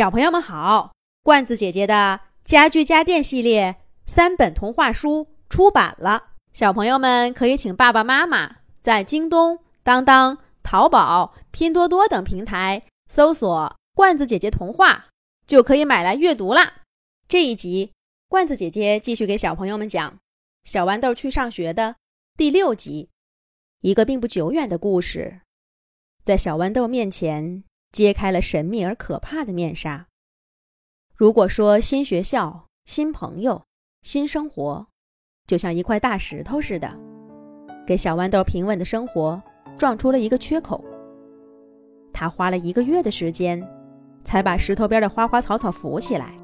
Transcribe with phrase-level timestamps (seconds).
[0.00, 15.08] 小朋友们好，罐子姐姐的家具家电系列三本童话书出版了，小朋友们可以请爸爸妈妈在京东、当当、淘宝、拼多多等平台搜索“罐子姐姐童话”，
[15.46, 16.84] 就可以买来阅读啦。
[17.28, 17.92] 这一集，
[18.26, 20.12] 罐子姐姐继续给小朋友们讲
[20.64, 21.96] 《小豌豆去上学》的
[22.38, 23.10] 第六集，
[23.82, 25.42] 一个并不久远的故事，
[26.24, 27.64] 在小豌豆面前。
[27.92, 30.06] 揭开了神秘而可怕的面纱。
[31.14, 33.62] 如果说新学校、新朋友、
[34.02, 34.86] 新生活，
[35.46, 36.98] 就像一块大石头似的，
[37.86, 39.42] 给小豌豆平稳的生活
[39.76, 40.84] 撞出了一个缺口。
[42.12, 43.62] 他花了一个月的时间，
[44.24, 46.36] 才把石头边的花花草草扶起来，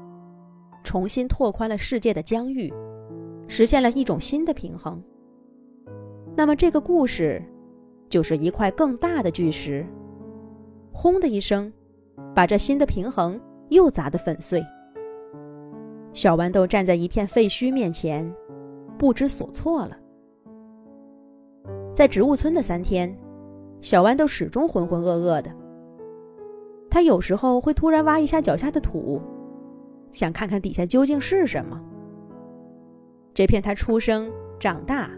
[0.83, 2.73] 重新拓宽了世界的疆域，
[3.47, 5.01] 实现了一种新的平衡。
[6.35, 7.43] 那么，这个故事
[8.09, 9.85] 就是一块更大的巨石。
[10.99, 11.71] 轰的一声，
[12.33, 14.65] 把这新的平衡又砸得粉碎。
[16.11, 18.27] 小豌豆站在一片废墟面前，
[18.97, 19.95] 不知所措了。
[21.93, 23.15] 在植物村的三天，
[23.79, 25.55] 小豌豆始终浑浑噩噩的。
[26.89, 29.21] 他有时候会突然挖一下脚下的土，
[30.11, 31.79] 想看看底下究竟是什么。
[33.35, 35.11] 这片他出生、长大、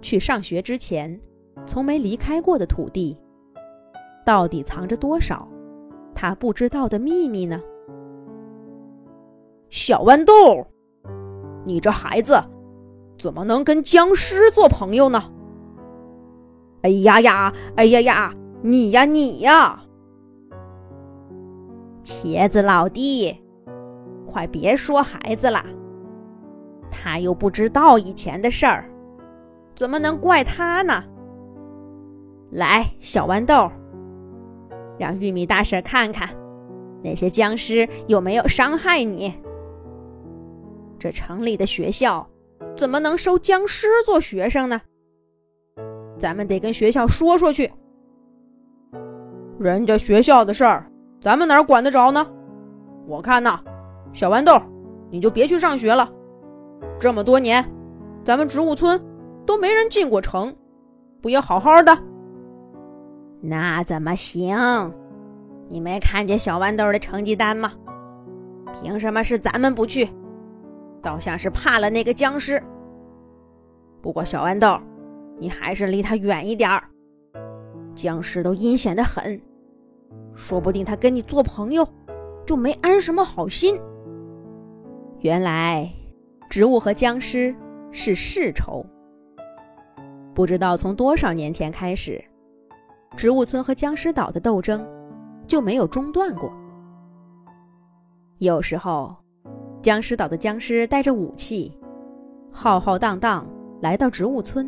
[0.00, 1.20] 去上学之前
[1.66, 3.18] 从没离开过的土地。
[4.30, 5.44] 到底藏着多少
[6.14, 7.60] 他不知道的秘密呢？
[9.70, 10.64] 小豌豆，
[11.64, 12.40] 你这孩子
[13.18, 15.20] 怎么能跟僵尸做朋友呢？
[16.82, 19.82] 哎呀呀，哎呀呀，你呀你呀！
[22.04, 23.36] 茄子老弟，
[24.24, 25.60] 快别说孩子了，
[26.88, 28.88] 他又不知道以前的事儿，
[29.74, 31.02] 怎么能怪他呢？
[32.52, 33.68] 来，小豌豆。
[35.00, 36.28] 让玉米大婶看看，
[37.02, 39.32] 那些僵尸有没有伤害你？
[40.98, 42.28] 这城里的学校
[42.76, 44.78] 怎么能收僵尸做学生呢？
[46.18, 47.72] 咱们得跟学校说说去。
[49.58, 50.84] 人家学校的事儿，
[51.22, 52.30] 咱们哪管得着呢？
[53.06, 53.58] 我看呐，
[54.12, 54.60] 小豌豆，
[55.10, 56.12] 你就别去上学了。
[56.98, 57.64] 这么多年，
[58.22, 59.02] 咱们植物村
[59.46, 60.54] 都没人进过城，
[61.22, 61.98] 不也好好的？
[63.40, 64.56] 那怎么行？
[65.68, 67.72] 你没看见小豌豆的成绩单吗？
[68.74, 70.08] 凭什么是咱们不去？
[71.02, 72.62] 倒像是怕了那个僵尸。
[74.02, 74.78] 不过小豌豆，
[75.38, 76.84] 你还是离他远一点儿。
[77.94, 79.40] 僵尸都阴险的很，
[80.34, 81.86] 说不定他跟你做朋友，
[82.46, 83.80] 就没安什么好心。
[85.20, 85.90] 原来，
[86.48, 87.54] 植物和僵尸
[87.90, 88.84] 是世仇。
[90.34, 92.22] 不知道从多少年前开始。
[93.16, 94.86] 植物村和僵尸岛的斗争
[95.46, 96.52] 就没有中断过。
[98.38, 99.14] 有时候，
[99.82, 101.76] 僵尸岛的僵尸带着武器，
[102.50, 103.46] 浩浩荡荡
[103.80, 104.66] 来到植物村；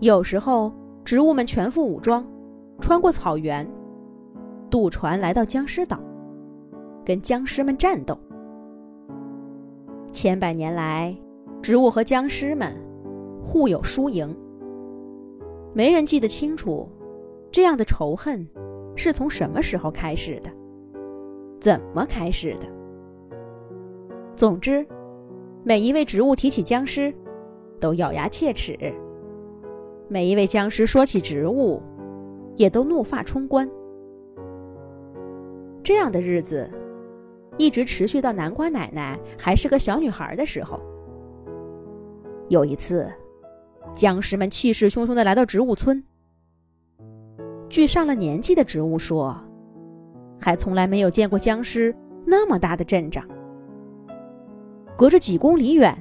[0.00, 0.72] 有时候，
[1.04, 2.26] 植物们全副武装，
[2.80, 3.68] 穿过草原，
[4.68, 6.00] 渡船来到僵尸岛，
[7.04, 8.18] 跟僵尸们战斗。
[10.10, 11.16] 千百年来，
[11.62, 12.74] 植物和僵尸们
[13.44, 14.34] 互有输赢。
[15.76, 16.88] 没人记得清楚，
[17.52, 18.48] 这样的仇恨
[18.96, 20.50] 是从什么时候开始的，
[21.60, 22.66] 怎么开始的。
[24.34, 24.86] 总之，
[25.64, 27.12] 每一位植物提起僵尸，
[27.78, 28.72] 都咬牙切齿；
[30.08, 31.82] 每一位僵尸说起植物，
[32.54, 33.70] 也都怒发冲冠。
[35.84, 36.70] 这样的日子，
[37.58, 40.80] 一直持续到南瓜奶奶还是个小女孩的时候。
[42.48, 43.12] 有一次。
[43.96, 46.04] 僵尸们气势汹汹地来到植物村。
[47.68, 49.34] 据上了年纪的植物说，
[50.38, 51.96] 还从来没有见过僵尸
[52.26, 53.26] 那么大的阵仗。
[54.98, 55.96] 隔着几公里远，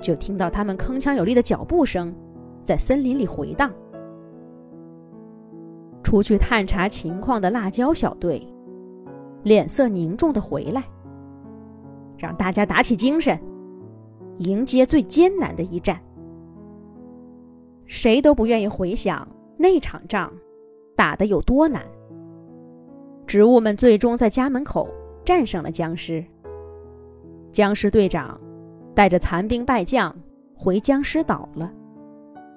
[0.00, 2.14] 就听到他们铿锵有力的脚步声
[2.62, 3.72] 在森林里回荡。
[6.04, 8.46] 出去探查情况的辣椒小队，
[9.42, 10.84] 脸色凝重地回来，
[12.16, 13.38] 让大家打起精神，
[14.38, 16.00] 迎接最艰难的一战。
[17.90, 19.26] 谁都不愿意回想
[19.56, 20.32] 那场仗
[20.96, 21.84] 打得有多难。
[23.26, 24.88] 植物们最终在家门口
[25.24, 26.24] 战胜了僵尸。
[27.50, 28.40] 僵尸队长
[28.94, 30.16] 带着残兵败将
[30.54, 31.72] 回僵尸岛了，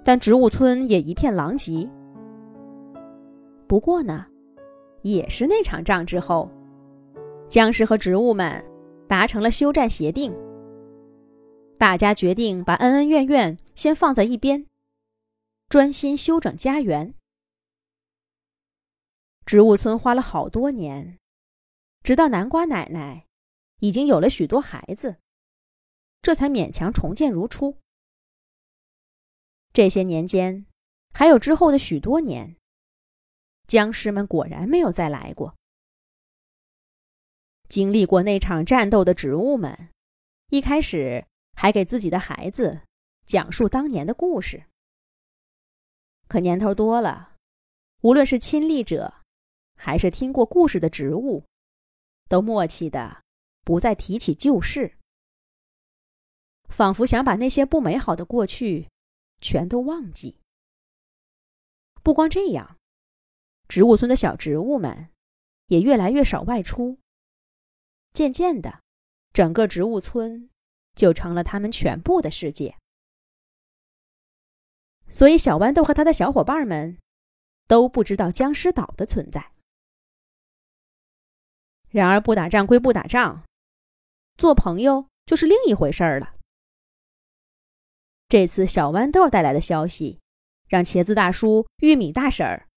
[0.06, 1.89] 但植物村也一片狼藉。
[3.65, 4.24] 不过呢，
[5.01, 6.47] 也是那场仗之后，
[7.50, 8.63] 僵尸和植物们
[9.07, 10.31] 达成了休战协定。
[11.79, 14.63] 大家决定把恩恩怨怨先放在一边。
[15.74, 17.16] 专心修整家园。
[19.44, 21.18] 植物村花了好多年，
[22.04, 23.25] 直到南瓜奶奶
[23.80, 25.18] 已经有了许多孩子，
[26.22, 27.80] 这才勉强重建如初。
[29.74, 30.68] 这些年间，
[31.12, 32.56] 还有之后的许多年，
[33.66, 35.56] 僵尸们果然没有再来过。
[37.68, 39.90] 经历过那场战斗的植物们，
[40.50, 42.81] 一开始还给自己的孩子
[43.25, 44.66] 讲述当年的故事。
[46.33, 47.35] 可年头多了，
[48.01, 49.21] 无论是亲历者，
[49.75, 51.45] 还是听过故事的植物，
[52.27, 53.24] 都默契的
[53.63, 54.97] 不再提起旧事，
[56.69, 58.89] 仿佛想把那些不美好的过去
[59.41, 60.39] 全都忘记。
[62.01, 62.79] 不光这样，
[63.68, 65.09] 植物村的小植物们
[65.68, 66.97] 也越来越少外出。
[68.12, 68.81] 渐渐的，
[69.33, 70.50] 整个植物村
[70.95, 72.75] 就成了他们全部的世界。
[75.13, 76.98] 所以，小豌豆和他的小伙伴们
[77.68, 79.51] 都不知道僵尸岛的存在。
[81.92, 83.44] 然而，不打仗归不打仗，
[84.36, 86.33] 做朋友就是另一回事儿了。
[88.27, 90.19] 这次小豌豆带来的消息，
[90.68, 92.68] 让茄子大叔、玉米大婶儿，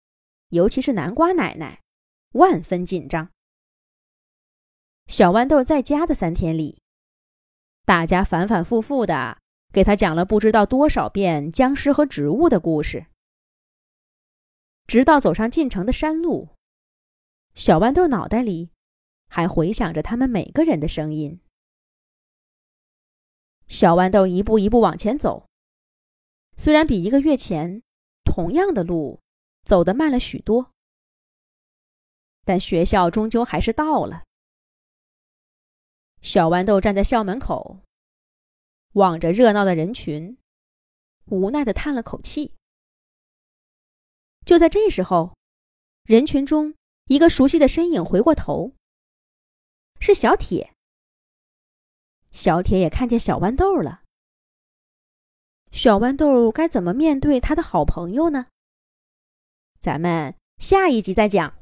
[0.50, 1.80] 尤其是南瓜奶奶，
[2.32, 3.30] 万分紧张。
[5.06, 6.82] 小豌豆在家的三天里，
[7.86, 9.38] 大家反反复复的
[9.76, 13.08] 给他讲了不知道多少遍僵尸和植物的故事，
[14.86, 16.48] 直到走上进城的山路，
[17.54, 18.70] 小豌豆脑袋里
[19.28, 21.38] 还回响着他们每个人的声音。
[23.66, 25.46] 小豌豆一步一步往前走，
[26.56, 27.82] 虽然比一个月前
[28.24, 29.20] 同样的路
[29.64, 30.72] 走得慢了许多，
[32.46, 34.24] 但学校终究还是到了。
[36.22, 37.80] 小豌豆站在校门口，
[38.96, 40.38] 望着热闹的人群，
[41.26, 42.54] 无奈的叹了口气。
[44.46, 45.36] 就在这时候，
[46.04, 48.72] 人群中一个熟悉的身影回过头，
[50.00, 50.72] 是小铁。
[52.30, 54.02] 小铁也看见小豌豆了。
[55.72, 58.46] 小豌豆该怎么面对他的好朋友呢？
[59.78, 61.54] 咱们下一集再讲。